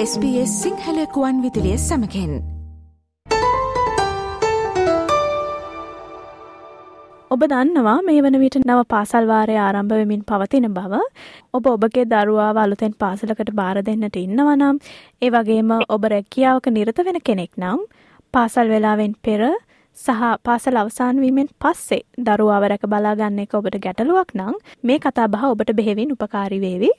SBS 0.00 0.50
සිංහලකුවන් 0.62 1.38
විදිලිය 1.42 1.76
සමකෙන්. 1.76 2.32
ඔබ 7.30 7.42
දන්නවා 7.44 7.96
මේ 8.02 8.20
වන 8.20 8.36
විට 8.38 8.58
නව 8.60 8.84
පාසල්වාරය 8.86 9.56
ආරම්භවෙමින් 9.58 10.22
පවතින 10.22 10.68
බව. 10.70 11.00
ඔබ 11.54 11.66
ඔබගේ 11.66 12.04
දරුවා 12.04 12.52
අලුතෙන් 12.56 12.94
පාසලකට 12.94 13.50
බාර 13.52 13.82
දෙන්නට 13.82 14.16
ඉන්නවනම් 14.16 14.78
ඒ 15.22 15.30
වගේම 15.30 15.74
ඔබ 15.88 16.06
රැකියාවක 16.06 16.70
නිරත 16.70 17.02
වෙන 17.04 17.18
කෙනෙක් 17.22 17.52
නම් 17.56 17.82
පාසල් 18.34 18.66
වෙලාවෙන් 18.68 19.18
පෙර 19.20 19.42
සහ 19.96 20.22
පාසල් 20.42 20.76
අවසාන්වීමෙන් 20.76 21.50
පස්සේ 21.58 22.06
දරුවාව 22.22 22.68
රැක 22.68 22.86
බලාගන්න 22.86 23.42
එක 23.44 23.52
ඔබට 23.54 23.82
ගැටලුවක් 23.82 24.30
නම් 24.34 24.54
මේ 24.84 24.98
කතා 25.00 25.28
බහ 25.28 25.44
ඔබට 25.48 25.76
බෙහෙවින් 25.80 26.16
උපකාරිවේවි 26.16 26.94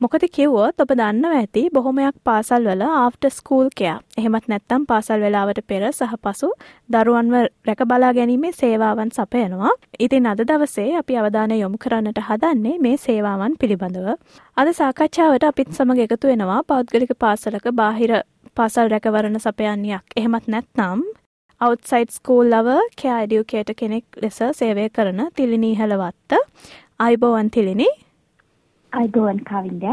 මොකද 0.00 0.22
කිව්වොත් 0.32 0.80
ඔබ 0.82 0.92
දන්නව 0.98 1.32
ඇති 1.38 1.62
බොහොමයක් 1.68 2.14
පාසල් 2.24 2.62
වල 2.64 2.84
ආෆ්ට 2.84 3.26
ස්කූල් 3.30 3.66
කයා 3.78 3.96
එහෙමත් 4.18 4.46
නැත්තම් 4.48 4.86
පාසල් 4.88 5.20
වෙලාවට 5.20 5.60
පෙර 5.68 5.82
සහ 5.88 6.14
පසු 6.24 6.48
දරුවන්ව 6.88 7.34
රැක 7.68 7.82
බලා 7.90 8.12
ගැනීමේ 8.18 8.52
සේවාවන් 8.52 9.12
සපයනවා. 9.12 9.74
ඉතින් 9.98 10.30
අද 10.32 10.40
දවසේ 10.42 10.96
අපි 11.00 11.20
අවධානය 11.22 11.60
යොමු 11.60 11.82
කරන්නට 11.84 12.22
හදන්නේ 12.28 12.74
මේ 12.80 12.96
සේවාවන් 12.96 13.60
පිළිබඳව. 13.60 14.08
අද 14.56 14.68
සාකච්ඡාවට 14.72 15.44
අපිත් 15.44 15.76
සමග 15.76 16.00
එකතු 16.06 16.32
වෙනවා 16.32 16.60
පෞද්ගලික 16.64 17.12
පාසලක 17.18 17.66
බාහිර 17.74 18.12
පාසල් 18.56 18.88
රැකවරණ 18.88 19.38
සපයන්නයක්. 19.38 20.04
එහෙමත් 20.16 20.46
නැත්නම් 20.48 21.00
අවත්සයිට් 21.60 22.10
ස්කූල් 22.10 22.46
ලව 22.50 22.68
කෑඩියුකේට 22.98 23.76
කෙනෙක් 23.76 24.06
ලෙස 24.22 24.38
සේවය 24.52 24.88
කරන 24.90 25.20
තිලිනීහලවත්ත 25.36 26.40
අයිබෝවන් 27.00 27.50
තිලිනි 27.50 27.90
අයිබෝවන් 28.92 29.40
කවින්ද. 29.40 29.84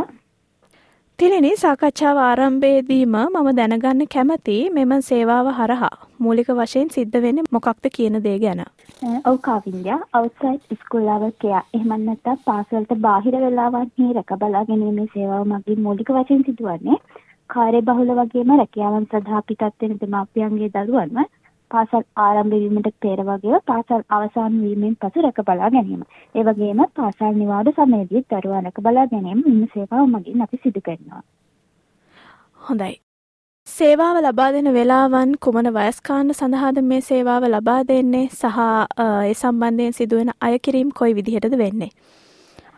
තිලිනි 1.20 1.52
සාකච්ඡාව 1.56 2.18
ආරම්භයේදීම 2.20 3.16
මම 3.18 3.50
දැනගන්න 3.60 4.02
කැමති 4.16 4.56
මෙම 4.70 4.94
සේවාව 5.02 5.50
හරහා 5.52 5.92
මූලික 6.20 6.50
වශයෙන් 6.52 6.90
සිද්ධ 6.90 7.18
වෙන්නේ 7.26 7.46
මොකක්ද 7.52 7.90
කියන 7.96 8.18
දේ 8.24 8.38
ගැන. 8.40 8.64
ඔව් 9.26 9.38
කවින්ද. 9.40 9.88
Outside 10.14 10.80
school 10.80 11.10
කයා. 11.40 11.62
එහෙම 11.74 11.94
නැත්නම් 12.02 12.44
පාසලට 12.46 12.98
බාහිර 13.00 13.40
වෙලාවන්හි 13.46 14.10
රැක 14.14 14.36
බලා 14.36 14.66
ගැනීමේ 14.66 15.08
සේවාව 15.14 15.48
මගින් 15.48 15.82
මූලික 15.82 16.12
වශයෙන් 16.12 16.44
සිදුවන්නේ. 16.44 17.02
කාර්යබහුල 17.50 18.14
වගේම 18.16 18.56
රැකියාවන් 18.56 19.06
සඳහා 19.06 19.42
පිටත් 19.48 19.82
වෙන 19.82 20.00
දෙමාපියන්ගේ 20.02 20.74
දරුවන්ව 20.76 21.28
පාසල් 21.72 22.04
ආරම්භ 22.18 22.56
වීමට 22.56 22.92
පෙර 23.02 23.18
වගේම 23.22 23.66
පාසල් 23.66 24.04
අවසන් 24.10 24.60
වීමෙන් 24.62 24.94
පසු 24.98 25.22
රැක 25.22 25.42
බලා 25.46 25.70
ගැනීම. 25.70 26.04
ඒ 26.36 26.44
වගේම 26.44 26.86
පාසල් 26.96 27.34
නිවාඩු 27.34 27.74
සමයේදී 27.74 28.24
දරුවා 28.32 28.62
රැක 28.62 28.80
බලා 28.82 29.08
ගැනීම 29.08 29.44
මෙන්න 29.48 29.68
සේවාව 29.74 30.08
මගින් 30.10 30.42
අපි 30.42 30.62
සිදු 30.64 30.82
කරනවා. 30.82 31.24
හොඳයි. 32.62 32.96
සේවාව 33.68 34.18
ලබා 34.20 34.52
දෙන 34.52 34.70
වෙලාවන් 34.74 35.32
කුමන 35.40 35.70
වයස්කාන්න 35.72 36.34
සඳහාද 36.34 36.78
මේ 36.84 37.02
සේවාව 37.02 37.48
ලබා 37.48 37.82
දෙන්නේ 37.88 38.28
සහ 38.32 38.62
ඒ 39.00 39.34
සම්බන්ධයෙන් 39.34 39.94
සිදුවෙන 39.94 40.32
අයකිරීම් 40.42 40.96
කොයි 41.00 41.16
විදිහටද 41.16 41.58
වෙන්නේ. 41.58 41.92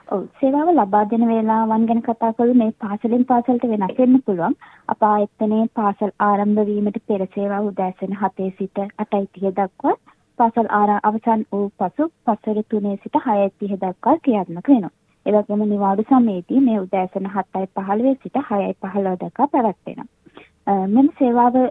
ඔව් 0.09 0.21
සේවාව 0.39 0.69
ලබා 0.71 1.01
දෙන 1.05 1.23
වේලාවන් 1.29 1.83
ගැන 1.87 1.99
කතා 2.01 2.29
කළු 2.33 2.53
මේ 2.53 2.71
පාසලෙන් 2.83 3.25
පාසලට 3.25 3.65
වෙනස් 3.71 3.91
වෙන්න 3.97 4.15
පුළුවන්. 4.25 4.55
අප 4.89 5.05
ආයතනයේ 5.05 5.67
පාසල් 5.79 6.11
ආරම්භ 6.19 6.61
වීමට 6.69 6.97
පෙර 7.07 7.21
සේවාව 7.35 7.67
උදෑසන 7.67 8.15
7 8.21 8.47
සිට 8.57 8.81
8:30 9.03 9.53
දක්වා 9.59 9.93
පාසල් 10.39 10.71
අවසන් 11.03 11.45
වූ 11.51 11.69
පසු 11.77 12.09
පස්වර 12.25 12.63
3 12.71 12.95
සිට 13.03 13.21
6:30 13.21 13.79
දක්වා 13.83 14.17
ක්‍රියාත්මක 14.23 14.69
වෙනවා. 14.69 14.93
ඒ 15.25 15.37
වගේම 15.37 15.63
නිවාඩු 15.67 16.09
සමයේදී 16.09 16.65
මේ 16.67 16.81
උදෑසන 16.81 17.31
7:15 17.31 18.17
සිට 18.23 18.43
6:15 18.43 19.17
දක්වා 19.23 19.51
පැවැත්වෙනවා. 19.53 20.85
මෙම 20.89 21.15
සේවාව 21.17 21.63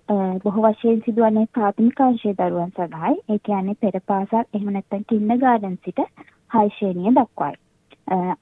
බොහෝ 0.43 0.69
වශයෙන් 0.69 1.07
සිදුවන්නේ 1.07 1.49
ප්‍රාථමික 1.55 2.01
අංශයේ 2.03 2.39
දරුවන් 2.41 2.77
සඳහායි. 2.77 3.23
ඒ 3.29 3.45
කියන්නේ 3.47 3.81
පෙර 3.83 4.05
පාසල් 4.07 4.45
එහෙම 4.45 4.75
නැත්නම් 4.75 5.09
කින්ඩර්ගාඩන් 5.09 5.81
සිට 5.85 6.05
6 6.57 6.77
ශ්‍රේණිය 6.77 7.17
දක්වායි. 7.17 7.65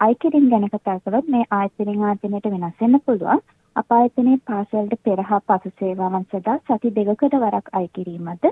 අයිතිරින් 0.01 0.49
ගැන 0.51 0.69
කතා 0.69 0.99
කළොත් 1.01 1.29
මේ 1.29 1.45
ආයතනයෙන් 1.51 2.03
ආයතනයට 2.03 2.51
වෙනස් 2.53 2.81
වෙන්න 2.81 3.01
පුළුවන්. 3.07 3.41
අප 3.77 3.93
ආයතනයේ 3.93 4.41
පාසලට 4.47 4.97
පෙර 5.05 5.23
හා 5.25 5.41
පසු 5.43 5.73
සේවාවන් 5.81 6.27
සඳහා 6.27 6.59
සති 6.69 6.93
දෙකකට 6.99 7.35
වරක් 7.37 7.73
අය 7.73 7.87
කිරීමද 7.95 8.47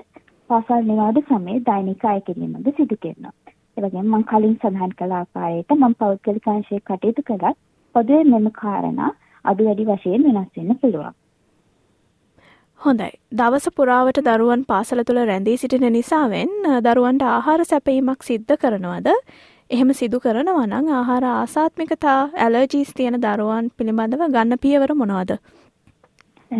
පාසල් 0.49 0.83
නිවාඩු 0.83 1.23
සමයේ 1.29 1.65
දෛනික 1.65 2.05
අය 2.05 2.21
කිරීමද 2.21 2.71
සිදු 2.71 2.97
කරනවා. 2.97 3.33
ඒ 3.77 3.83
වගේම 3.83 4.07
මම 4.07 4.25
කලින් 4.25 4.57
සඳහන් 4.57 4.97
කළ 4.99 5.13
ආකාරයට 5.13 5.75
මම 5.75 5.95
පෞද්ගලික 5.95 6.49
අංශයේ 6.49 6.81
කටයුතු 6.81 7.23
කළත් 7.23 7.61
පොදුවේ 7.95 8.25
මෙම 8.25 8.49
කාරණා 8.53 9.11
අඩු 9.45 9.65
වැඩි 9.65 9.87
වශයෙන් 9.87 10.27
වෙනස් 10.27 10.51
වෙන්න 10.57 10.77
පුළුවන්. 10.77 11.15
හොඳයි. 12.81 13.11
දවස 13.33 13.67
පුරාවට 13.75 14.23
දරුවන් 14.23 14.63
පාසල 14.67 15.03
තුළ 15.03 15.25
රැඳී 15.25 15.57
සිටින 15.57 15.85
නිසාවෙන් 15.93 16.55
දරුවන්ට 16.85 17.27
ආහාර 17.29 17.61
සැපීමක් 17.65 18.23
සිද්ධ 18.23 18.55
කරනවද? 18.61 19.09
එහෙම 19.69 19.91
සිදු 19.91 20.17
කරනවා 20.19 20.65
නම් 20.65 20.87
ආහාර 20.93 21.23
ආසාත්මිකතා 21.27 22.17
ඇලර්ජීස් 22.39 22.89
තියෙන 22.93 23.15
දරුවන් 23.19 23.69
පිළිබඳව 23.77 24.21
ගන්න 24.27 24.59
පියවර 24.59 24.91
මොනවද? 24.93 25.31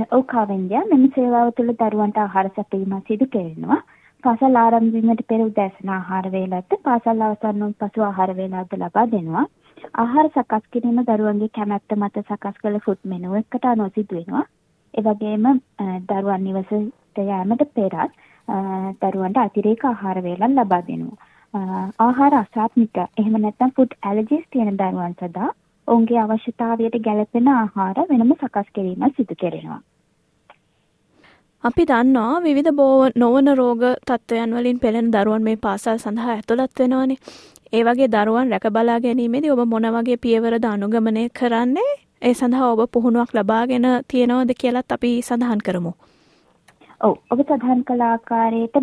ඔව් 0.10 0.24
කාවෙන්ජා 0.26 0.82
මෙම 0.86 1.04
සේවාව 1.16 1.52
තුළ 1.54 1.70
දරුවන්ට 1.82 2.18
ආහාර 2.18 2.50
සැපයීම 2.56 2.96
සිදු 3.02 3.28
කරනවා. 3.28 3.78
පාසල් 4.24 4.58
ආරම්භ 4.58 4.96
වීමට 4.96 5.22
පෙර 5.28 5.42
උදෑසන 5.42 5.92
ආහාර 5.92 6.32
වේලාවත් 6.32 6.74
පාසල් 6.84 7.22
අවසන් 7.22 7.62
වූ 7.62 7.76
පසු 7.84 8.08
ආහාර 8.08 8.32
වේලාවද 8.34 8.74
ලබා 8.80 9.06
දෙනවා. 9.08 9.46
ආහාර 9.96 10.28
සකස් 10.30 10.66
කිරීම 10.72 11.00
දරුවන්ගේ 11.04 11.52
කැමැත්ත 11.52 11.98
මත 11.98 12.26
සකස් 12.26 12.58
කළ 12.60 12.82
ෆුඩ් 12.88 13.02
මෙනු 13.06 13.38
එකකට 13.42 13.70
අනුව 13.74 13.94
සිදු 13.94 14.20
වෙනවා. 14.20 14.44
ඒ 14.94 15.04
වගේම 15.04 15.48
දරුවන් 16.10 16.44
නිවසට 16.44 17.24
යෑමට 17.24 17.64
පෙරත් 17.74 18.20
දරුවන්ට 19.04 19.40
අතිරේක 19.40 19.86
ආහාර 19.86 20.24
වේලක් 20.24 20.52
ලබා 20.54 20.84
දෙනවා. 20.84 21.25
ආහාර 21.56 22.34
අසාත්මික 22.36 22.98
එහෙම 23.02 23.36
නැත්නම් 23.38 23.72
ෆුඩ් 23.76 23.92
ඇලර්ජිස් 24.04 24.46
තියෙන 24.52 24.78
දරුවන් 24.78 25.16
සදා 25.20 25.50
ඔවුන්ගේ 25.88 26.22
අවශ්‍යතාවයට 26.22 26.96
ගැළපෙන 27.02 27.50
ආහාර 27.50 27.98
වෙනම 28.10 28.32
සකස් 28.36 28.72
කිරීම 28.76 29.06
සිදු 29.10 29.36
කෙරෙනවා. 29.36 29.82
අපි 31.64 31.84
දන්නවා 31.86 32.40
විවිධ 32.40 32.72
බෝව 32.74 33.04
නොවන 33.16 33.52
රෝග 33.56 33.84
තත්ත්වයන් 34.02 34.56
වලින් 34.56 34.80
පෙළෙන 34.80 35.12
දරුවන් 35.12 35.44
මේ 35.44 35.58
පාසල් 35.58 35.98
සඳහා 35.98 36.34
ඇතුළත් 36.34 36.80
වෙනවනේ. 36.80 37.22
ඒ 37.74 37.84
වගේ 37.84 38.10
දරුවන් 38.10 38.52
රැක 38.52 38.68
බලා 38.72 39.00
ගැනීමේදී 39.00 39.52
ඔබ 39.52 39.62
මොන 39.68 39.88
වගේ 39.92 40.18
පියවරද 40.18 40.66
අනුගමනය 40.66 41.24
කරන්නේ? 41.40 41.96
ඒ 42.22 42.34
සඳහා 42.34 42.74
ඔබ 42.74 42.82
පුහුණුවක් 42.92 43.32
ලබාගෙන 43.34 43.88
තියෙනවද 44.08 44.52
කියලත් 44.62 44.92
අපි 44.92 45.12
සඳහන් 45.22 45.66
කරමු. 45.66 45.94
ඔව් 47.02 47.16
ඔබ 47.32 47.40
සඳහන් 47.42 47.82
කළ 47.84 48.04
ආකාරයට 48.04 48.78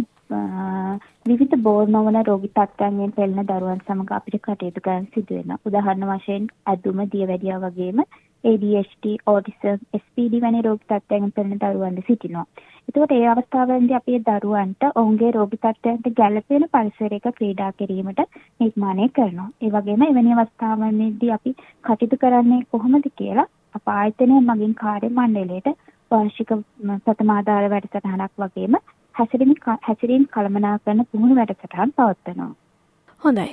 විවිධ 1.26 1.56
බෝර් 1.58 1.86
නොවන 1.88 2.18
රෝගී 2.24 2.50
තත්ත්වයන්ගෙන් 2.50 3.12
පෙළෙන 3.12 3.46
දරුවන් 3.46 3.80
සමග 3.82 4.12
අපිට 4.12 4.40
කටයුතු 4.40 4.80
කරන්න 4.80 5.06
සිදු 5.08 5.34
වෙනවා. 5.34 5.62
උදාහරණ 5.66 6.10
වශයෙන් 6.10 6.50
ඇදුම, 6.66 7.00
දියවැඩියා 7.08 7.60
වගේම 7.60 8.04
ADHD, 8.44 9.04
autism, 9.26 9.78
SPD 9.94 10.40
වැනි 10.40 10.62
රෝගී 10.62 10.88
තත්ත්වයන්ගෙන් 10.88 11.32
පෙළෙන 11.32 11.60
දරුවන් 11.60 11.98
සිටිනවා. 12.02 12.46
එතකොට 12.88 13.12
ඒ 13.12 13.26
අවස්ථාවලදී 13.28 13.94
අපි 13.94 14.20
දරුවන්ට 14.22 14.86
ඔවුන්ගේ 14.94 15.30
රෝගී 15.30 15.60
තත්ත්වයන්ට 15.60 16.08
ගැළපෙන 16.16 16.66
පරිසරයක 16.70 17.26
ක්‍රීඩා 17.32 17.72
කිරීමට 17.74 18.22
නිර්මාණය 18.60 19.08
කරනවා. 19.10 19.48
ඒ 19.60 19.70
වගේම 19.70 20.02
එවැනි 20.02 20.36
අවස්ථාවන්දී 20.36 21.32
අපි 21.32 21.56
කටයුතු 21.84 22.16
කරන්නේ 22.18 22.62
කොහොමද 22.70 23.08
කියලා 23.14 23.48
අප 23.74 23.86
ආයතනය 23.90 24.40
මගින් 24.42 24.74
කාර්ය 24.76 25.08
මණ්ඩලයට 25.10 25.70
වාර්ෂික 26.10 26.50
ප්‍රථමාධාර 27.04 27.70
වැඩසටහනක් 27.70 28.32
වගේම 28.38 28.76
හැසිරීම් 29.14 30.26
කළමනාකරන 30.28 31.04
පුහුණු 31.06 31.34
වැඩසටහන් 31.34 31.94
පවත්වනවා. 31.96 32.52
හොඳයි. 33.22 33.50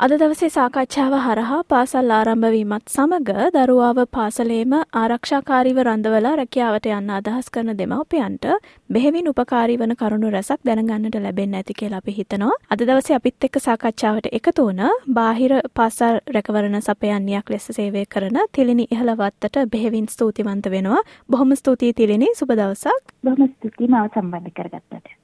අද 0.00 0.12
දවසේ 0.12 0.48
සාකච්ඡාව 0.50 1.12
හරහා 1.24 1.58
පාසල් 1.72 2.08
ආරම්භවීමත් 2.14 2.88
සමග 2.94 3.30
දරුවාව 3.54 3.98
පාසලේම 4.16 4.74
ආරක්ෂාකාරීව 5.00 5.78
රඳවලා 5.82 6.32
රැකියාවට 6.40 6.88
යන්න 6.90 7.12
අදහස් 7.18 7.46
කරන 7.54 7.70
දෙමව්පියන්ට 7.80 8.48
බෙහෙවින් 8.90 9.30
උපකාරී 9.32 9.78
වන 9.82 9.94
කරුණු 10.02 10.34
රැසක් 10.36 10.60
දැනගන්නට 10.68 11.20
ලැබෙන්න 11.20 11.56
ඇති 11.60 11.78
කියලා 11.80 12.02
අපි 12.02 12.16
හිතනවා. 12.18 12.58
අද 12.72 12.82
දවසේ 12.82 13.16
අපිත් 13.20 13.48
එක්ක 13.48 13.62
සාකච්ඡාවට 13.68 14.30
එකතු 14.32 14.68
වුණ 14.68 14.84
බාහිර 15.14 15.58
පාසල් 15.78 16.22
රැකවරණ 16.36 16.82
සපයන්නියක් 16.82 17.50
ලෙස 17.50 17.72
සේවය 17.72 18.06
කරන 18.06 18.38
තිලිනි 18.52 18.90
ඉහළවත්තට 18.90 19.64
බෙහෙවින් 19.72 20.08
ස්තුතිවන්ත 20.08 20.72
වෙනවා. 20.76 21.02
බොහොම 21.30 21.56
ස්තුතියි 21.56 21.94
තිලිනි. 21.94 22.34
සුබ 22.34 22.50
දවසක්. 22.52 23.04
බොහොම 23.24 23.50
ස්තුතියි 23.50 23.88
මාව 23.88 24.10
සම්බන්ධ 24.12 24.56
කරගත්තට. 24.56 25.23